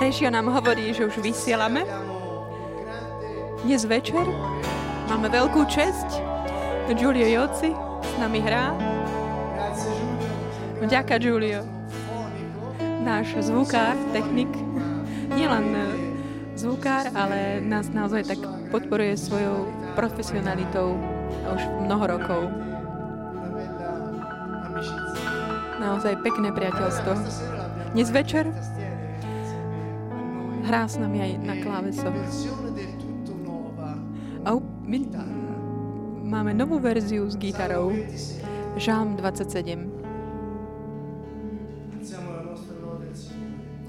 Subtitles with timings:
[0.00, 1.84] Režia nám hovorí, že už vysielame.
[3.60, 4.24] Dnes večer
[5.12, 6.24] máme veľkú česť.
[6.96, 8.72] Giulio Joci s nami hrá.
[10.80, 11.68] Vďaka, Giulio.
[13.04, 14.48] Náš zvukár, technik,
[15.36, 15.84] nielen e,
[16.56, 18.40] zvukár, ale nás naozaj tak
[18.72, 19.68] podporuje svojou
[20.00, 20.96] profesionalitou
[21.44, 22.48] už mnoho rokov.
[25.76, 27.12] Naozaj pekné priateľstvo.
[27.92, 28.48] Dnes večer
[30.70, 32.14] hrá s nami aj na klávesoch.
[34.46, 34.54] A
[34.86, 34.98] my
[36.22, 37.90] máme novú verziu s gitarou.
[38.78, 39.90] Žalm 27.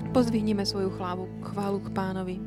[0.09, 2.41] Pozvihnime svoju chválu, chválu k pánovi.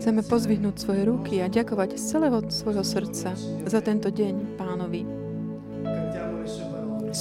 [0.00, 3.36] Chceme pozvihnúť svoje ruky a ďakovať z celého svojho srdca
[3.68, 5.17] za tento deň pánovi.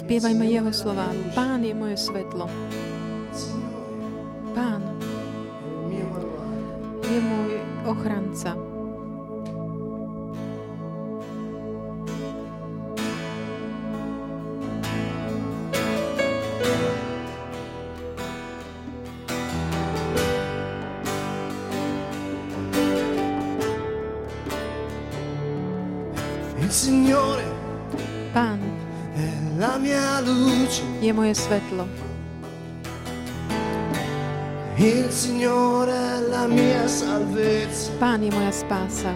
[0.08, 1.12] Spievajme Jeho slova.
[1.36, 2.48] Pán je moje svetlo.
[4.56, 4.80] Pán
[7.04, 7.52] je môj
[7.84, 8.56] ochranca.
[31.02, 31.88] Je moje svetlo.
[34.78, 37.92] Il Signore la mia salvezza.
[38.00, 39.14] Pán je moja spása.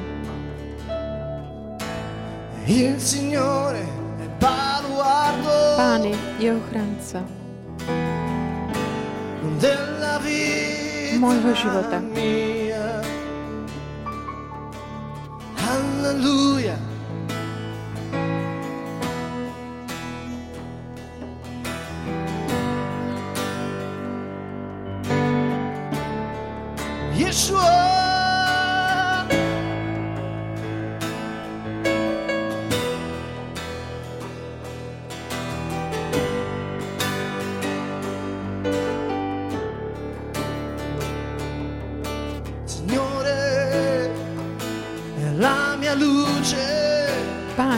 [2.67, 3.85] Il Signore
[4.19, 5.77] è baluardo.
[5.77, 6.01] Pán
[6.39, 7.21] je ochranca.
[9.59, 10.61] Della vita
[11.21, 12.01] môjho života.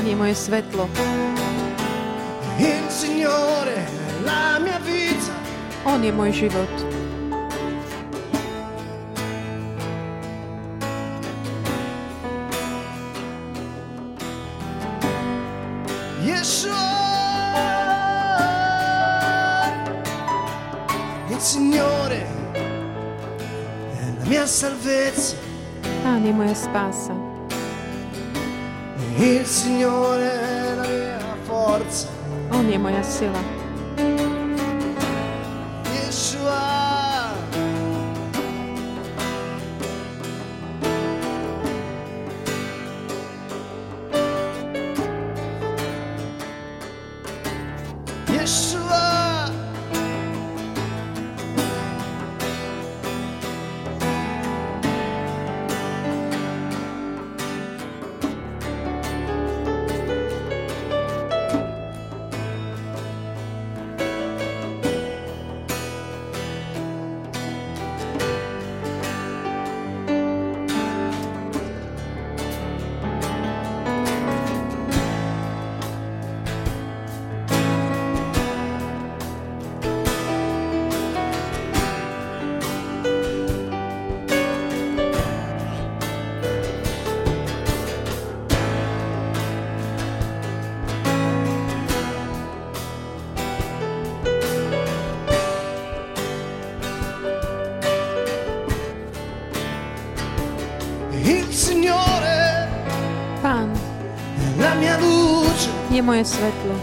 [0.03, 0.15] Mia.
[0.15, 0.17] Hallelujah.
[0.19, 0.89] moje svetlo.
[5.83, 6.71] On je môj život.
[26.03, 27.15] Pán je moja spása.
[32.51, 33.62] On je moja sila.
[105.93, 106.75] Je moje svetlo.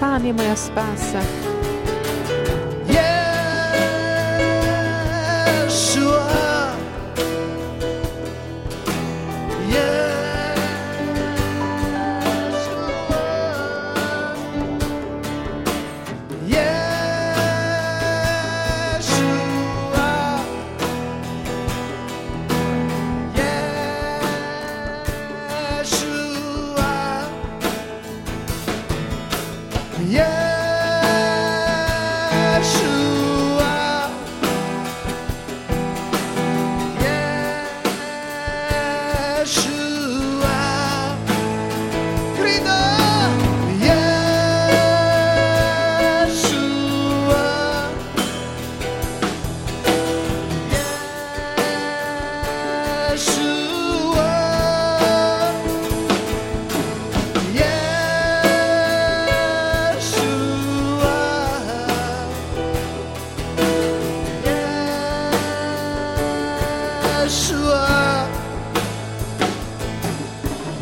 [0.00, 1.47] Pán je moja spása.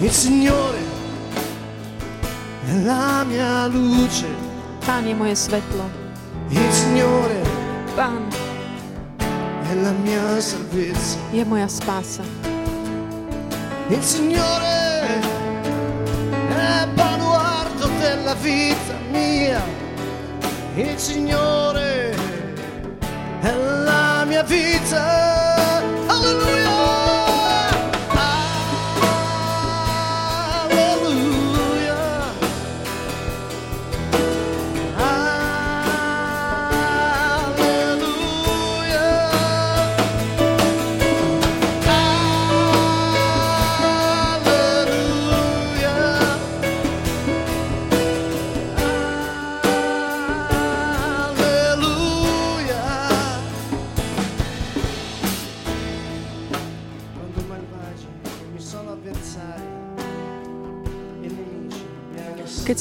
[0.07, 0.79] Il Signore
[2.65, 4.29] è la mia luce.
[4.87, 5.91] Pán je moje svetlo.
[6.49, 7.43] Il Signore
[7.97, 8.29] Pán
[9.69, 11.19] è la mia salvezza.
[11.33, 12.23] je moja spása.
[13.89, 15.21] Il Signore
[16.51, 19.61] è baluardo della vita mia.
[20.77, 22.15] Il Signore
[23.41, 23.53] è
[23.85, 25.46] la mia vita.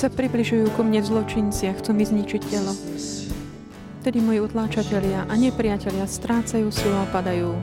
[0.06, 2.78] Sa približujú ku mne zločinci a chcú mi zničiť telo,
[4.06, 7.58] vtedy moji utláčatelia a nepriatelia strácajú silu a padajú.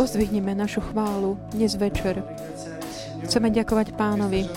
[0.00, 2.24] Pozdvihneme našu chválu dnes večer.
[3.20, 4.48] Chceme ďakovať pánovi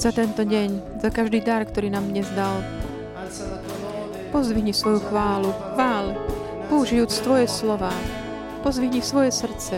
[0.00, 2.64] za tento deň, za každý dar, ktorý nám dnes dal.
[4.32, 6.16] Pozdvihni svoju chválu, chvál,
[6.72, 7.92] použijúc tvoje slova.
[8.64, 9.76] Pozdvihni svoje srdce.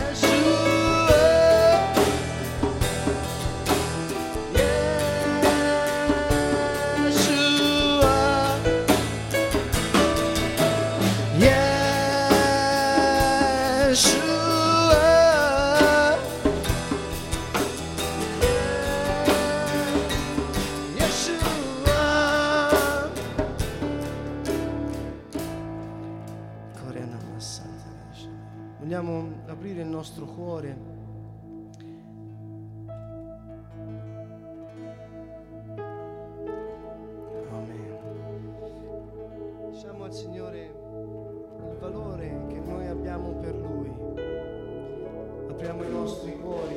[0.00, 0.31] Ješua.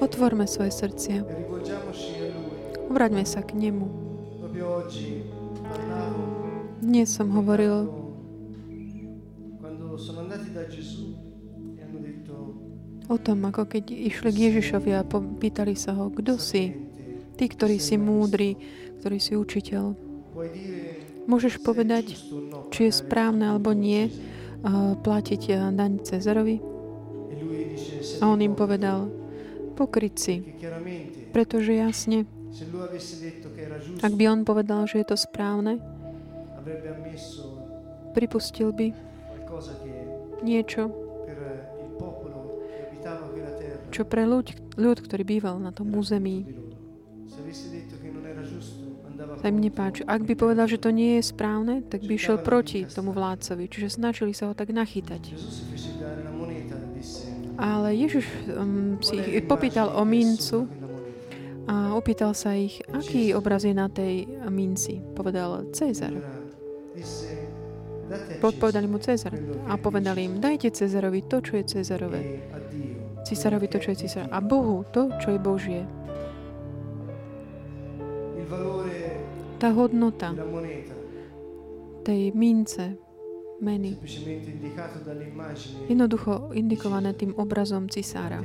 [0.01, 1.25] Otvorme svoje srdcia.
[2.89, 3.87] Obraťme sa k nemu.
[6.81, 7.89] Dnes som hovoril,
[13.05, 15.05] o tom, ako keď išli k Ježišovi a
[15.37, 16.73] pýtali sa ho, kto si?
[16.73, 18.49] "Sapiente, Ty, ktorý si múdry,
[19.01, 19.93] ktorý si učiteľ.
[21.29, 22.17] Môžeš povedať,
[22.73, 25.41] či je správne alebo nie Cesare?" uh, platiť
[25.73, 26.57] daň Cezarovi?
[26.57, 28.99] E lui dice "Siete A on im ipocriti", povedal,
[30.57, 32.23] chiaramente pretože jasne,
[33.99, 35.83] ak by on povedal, že je to správne,
[38.15, 38.95] pripustil by
[40.39, 40.87] niečo,
[43.91, 46.47] čo pre ľuď, ľud, ktorý býval na tom území,
[49.45, 50.01] sa im nepáči.
[50.07, 53.67] Ak by povedal, že to nie je správne, tak by išiel proti tomu vládcovi.
[53.67, 55.35] Čiže snažili sa ho tak nachytať.
[57.55, 61.15] Ale Ježiš um, si "Qual è ich popýtal o mincu sopra quella moneta?"
[61.65, 65.01] a opýtal sa ich, aký obraz je na tej minci.
[65.17, 66.13] Povedal Cezar.
[68.37, 69.33] Podpovedali mu Cezar.
[69.65, 72.21] A povedali im, dajte Cezarovi to, čo je Cezarové.
[73.25, 74.29] Cisárovi to, čo je císar.
[74.29, 75.81] A Bohu to, čo je Božie.
[79.57, 80.29] Tá hodnota
[82.05, 83.01] tej mince,
[83.63, 83.95] meny,
[85.87, 88.43] jednoducho indikované tým obrazom cisára,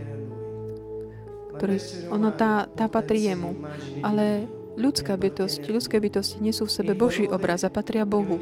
[1.58, 1.76] ktorý,
[2.14, 3.58] ono tá, tá patrí jemu,
[4.00, 4.46] ale
[4.78, 8.38] ľudská bytosť, ľudské bytosti nie sú v sebe Boží obraz a patria Bohu.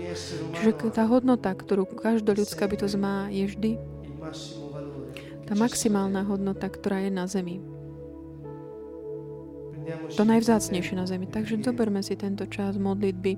[0.55, 3.71] Čiže tá hodnota, ktorú každá ľudská bytosť má, je vždy
[5.49, 7.65] tá maximálna hodnota, ktorá je na zemi.
[10.21, 11.25] To najvzácnejšie na zemi.
[11.25, 13.33] Takže zoberme si tento čas modlitby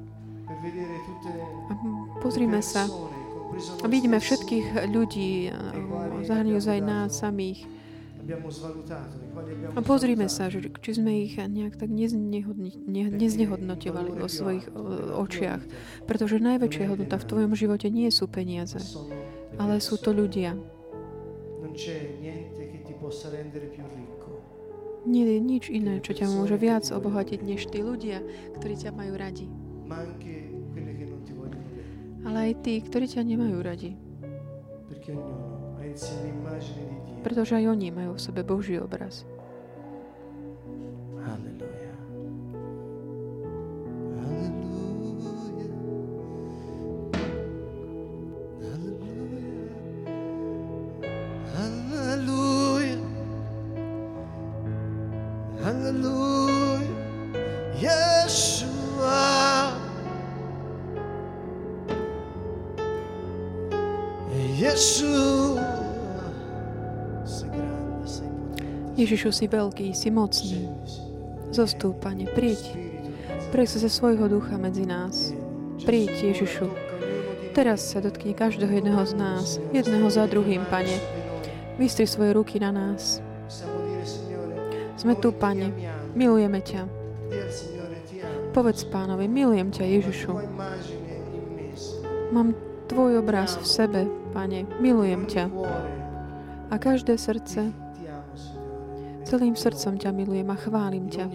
[1.71, 1.73] a
[2.19, 2.91] pozrime sa
[3.83, 5.53] a vidíme všetkých ľudí,
[6.25, 7.67] zahrňujú aj nás samých.
[9.75, 14.69] A pozrime sa, že, či sme ich nejak tak neznehodnotovali vo svojich
[15.17, 15.65] očiach.
[16.05, 18.79] Pretože najväčšia hodnota v tvojom živote nie sú peniaze,
[19.59, 20.55] ale sú to ľudia.
[25.01, 28.21] Nie je nič iné, čo ťa môže viac obohatiť, než tí ľudia,
[28.61, 29.49] ktorí ťa majú radi.
[32.25, 33.97] Ale aj tí, ktorí ťa nemajú radi.
[37.25, 39.25] Pretože aj oni majú v sebe Boží obraz.
[69.11, 70.71] Ježišu, si veľký, si mocný.
[71.51, 72.63] Zostúp, Pane, príď.
[73.51, 75.35] Príď ze svojho ducha medzi nás.
[75.83, 76.71] Príď, Ježišu.
[77.51, 80.95] Teraz sa dotkni každého jedného z nás, jedného za druhým, Pane.
[81.75, 83.19] Vystri svoje ruky na nás.
[84.95, 85.75] Sme tu, Pane.
[86.15, 86.87] Milujeme ťa.
[88.55, 90.39] Povedz pánovi, milujem ťa, Ježišu.
[92.31, 92.55] Mám
[92.87, 94.01] Tvoj obraz v sebe,
[94.31, 94.71] Pane.
[94.79, 95.51] Milujem ťa.
[96.71, 97.90] A každé srdce
[99.31, 101.31] Celým srdcom ťa milujem a chválim ťa.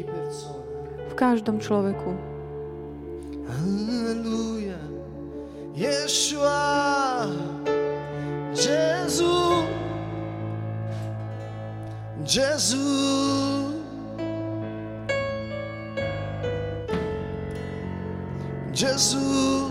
[1.08, 2.12] V každom človeku.
[3.48, 4.76] Aleluja.
[5.72, 7.32] Yeshua.
[8.52, 9.64] Jesus.
[12.28, 13.72] Jesus.
[18.76, 19.65] Jesus.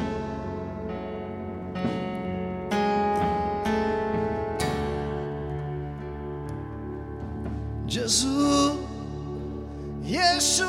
[7.95, 8.75] Jesus,
[10.03, 10.67] Yeshua.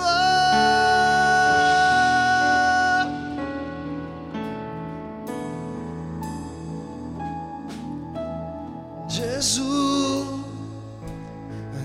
[9.10, 10.38] Gesù,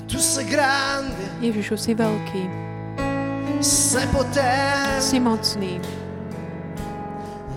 [0.04, 1.09] tu sei grande.
[1.40, 2.44] Ježišu, si veľký.
[3.64, 5.00] Sei potente.
[5.00, 5.80] Si mocný.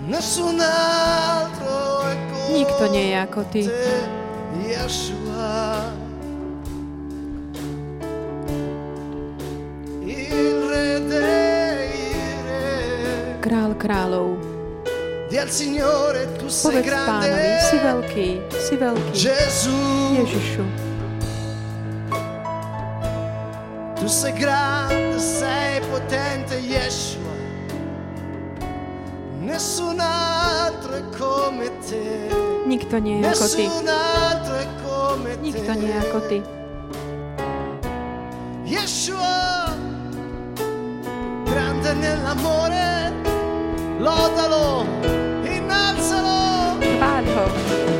[0.08, 2.16] Nessun altro è
[2.48, 3.68] Nikto nie je ako ty.
[4.72, 5.23] Yeshua.
[13.44, 14.40] Kráľov.
[16.44, 19.12] Povedz pánovi, si veľký, si veľký.
[20.16, 20.64] Ježišu.
[23.94, 27.32] Tu sei grande, sei potente, Yeshua.
[29.40, 32.28] Nessun altro è come te.
[32.68, 33.64] Nikto nie je ako ty.
[35.40, 36.38] Nikto nie je ako ty.
[38.68, 39.72] Yeshua,
[41.48, 43.12] grande nell'amore,
[44.04, 44.84] lodalo,
[45.44, 46.76] innalzalo.
[47.00, 47.93] Vado.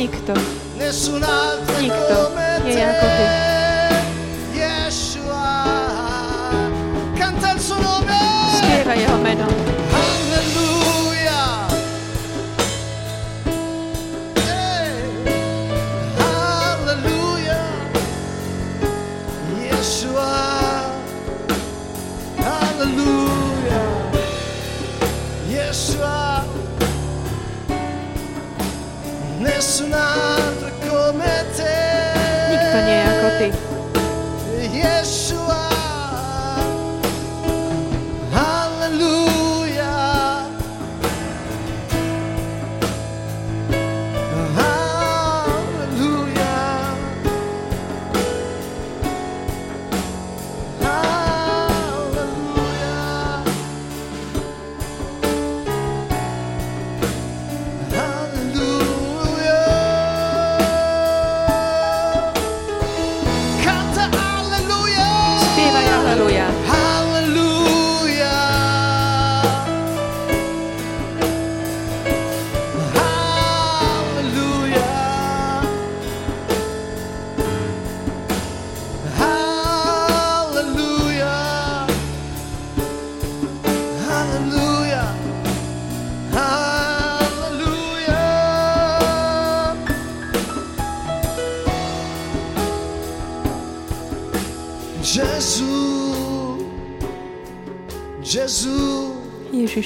[0.00, 0.32] Nikto.
[1.76, 2.16] Nikto
[2.64, 3.49] nie je ako ty.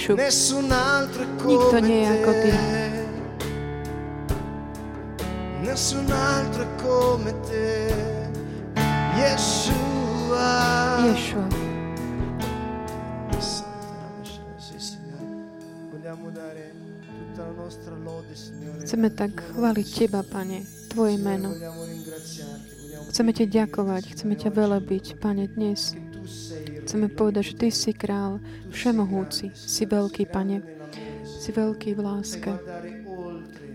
[0.04, 0.60] Ježišu,
[1.48, 2.50] Nikto nie je ako ty.
[5.64, 7.88] Nessun altro è come te.
[9.16, 10.52] Yeshua.
[11.08, 11.48] Ješua.
[14.60, 15.48] Sì, Signore.
[15.88, 16.76] Vogliamo dare
[17.08, 18.84] tutta la nostra lode, Signore.
[18.84, 21.56] Chceme tak chváliť Teba, Pane, Tvoje meno.
[23.08, 25.96] Chceme Ti ďakovať, chceme ťa velebiť, Pane, dnes.
[26.84, 30.60] Chceme povedať, že Ty si král, všemohúci, si veľký, Pane,
[31.24, 32.52] si veľký v láske.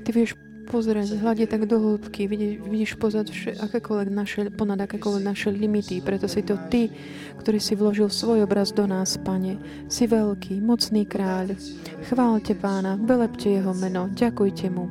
[0.06, 0.38] Ty vieš
[0.70, 6.06] pozerať, hľadiť tak do hĺbky, vidíš, vidíš pozad vše, akékoľvek naše, ponad akékoľvek naše limity,
[6.06, 6.94] preto si to Ty,
[7.42, 9.58] ktorý si vložil svoj obraz do nás, Pane.
[9.90, 11.58] Si veľký, mocný kráľ.
[12.06, 14.86] Chválte Pána, velepte Jeho meno, ďakujte Mu,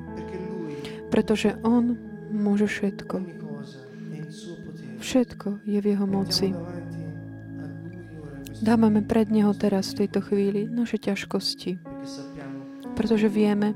[1.15, 1.95] pretože On
[2.35, 3.17] môže všetko.
[4.99, 6.51] Všetko je v Jeho moci.
[8.59, 11.79] Dávame pred Neho teraz v tejto chvíli naše ťažkosti,
[12.99, 13.73] pretože vieme,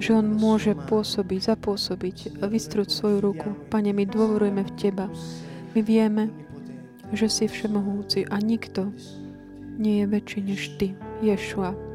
[0.00, 3.52] že On môže pôsobiť, zapôsobiť a vystrúť svoju ruku.
[3.68, 5.06] Pane, my dôverujeme v Teba.
[5.76, 6.32] My vieme,
[7.12, 8.96] že si všemohúci a nikto
[9.76, 11.91] nie je väčší než Ty, Ješua.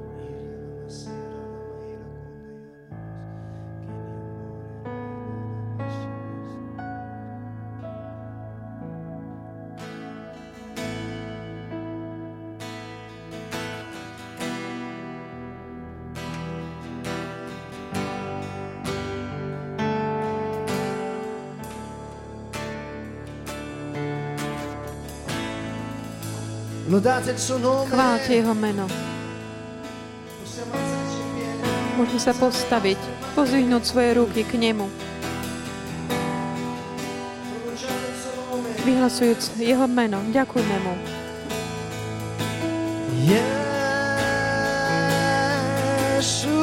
[27.38, 27.94] Suo nome.
[27.94, 28.90] Chválte Jeho meno.
[31.94, 32.98] Môžeme sa postaviť,
[33.38, 34.90] pozvihnúť svoje ruky k Nemu,
[38.88, 40.24] vyhlasujúc Jeho meno.
[40.34, 40.96] Ďakujme Mu.
[46.18, 46.57] Yeshua.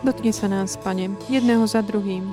[0.00, 2.24] Dotkni sa nás, Pane, jedného za druhým.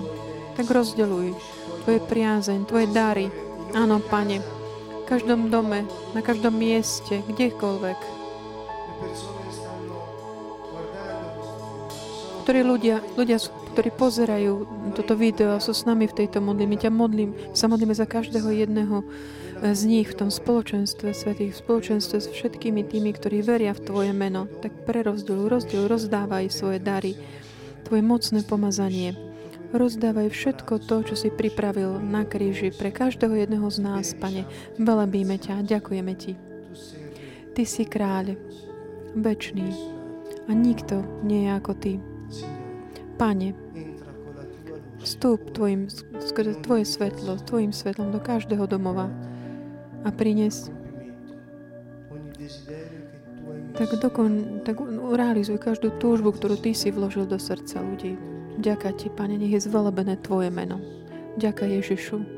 [0.56, 1.36] Tak rozdeľuj
[1.84, 3.28] Tvoje priazeň, Tvoje dary.
[3.76, 5.84] Áno, Pane, v každom dome,
[6.16, 8.00] na každom mieste, kdekoľvek.
[12.48, 13.36] Ktorí ľudia, ľudia,
[13.76, 14.54] ktorí pozerajú
[14.96, 18.08] toto video a sú s nami v tejto modlí, my ťa modlím, sa modlíme za
[18.08, 19.04] každého jedného
[19.60, 24.16] z nich v tom spoločenstve svetých, v spoločenstve s všetkými tými, ktorí veria v Tvoje
[24.16, 27.20] meno, tak prerozdeľuj, rozdeľuj, rozdávaj svoje dary
[27.88, 29.16] Tvoje mocné pomazanie.
[29.72, 34.44] Rozdávaj všetko to, čo si pripravil na kríži pre každého jedného z nás, Pane.
[34.76, 36.36] Velebíme ťa, ďakujeme Ti.
[37.56, 38.36] Ty si kráľ,
[39.16, 39.72] večný
[40.46, 41.94] a nikto nie je ako Ty.
[43.16, 43.56] Pane,
[45.00, 45.88] vstúp tvojim,
[46.20, 49.08] skrze Tvoje svetlo, Tvojim svetlom do každého domova
[50.04, 50.68] a prines
[53.78, 54.82] tak, dokon, tak
[55.14, 58.18] realizuj každú túžbu, ktorú Ty si vložil do srdca ľudí.
[58.58, 60.82] Ďaká Ti, Pane, nech je zvelebené Tvoje meno.
[61.38, 62.37] Ďaká Ježišu.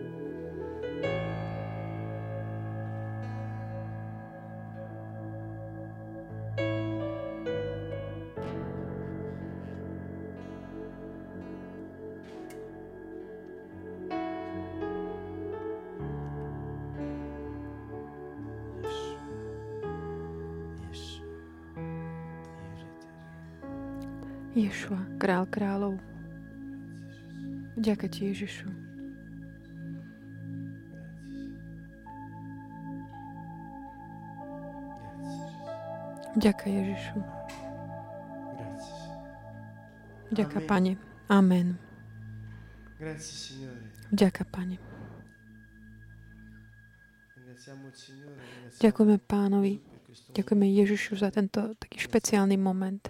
[24.70, 25.98] Ješua, král kráľov.
[27.74, 28.70] Ďaká ti, Ježišu.
[36.38, 37.18] Ďaká Ježišu.
[40.38, 41.02] Ďaká Pane.
[41.34, 41.82] Amen.
[44.14, 44.78] Ďaká Pane.
[48.78, 49.82] Ďakujeme Pánovi.
[50.38, 53.02] Ďakujeme Ježišu za tento taký špeciálny moment.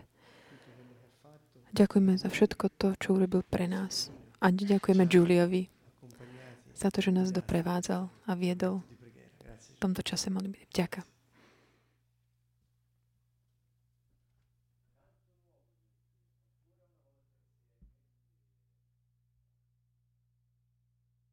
[1.70, 4.10] Ďakujeme za všetko to, čo urobil pre nás.
[4.42, 5.70] A ďakujeme Juliovi
[6.74, 8.82] za to, že nás doprevádzal a viedol
[9.44, 10.72] v tomto čase modlitby.
[10.72, 11.19] Ďakujem.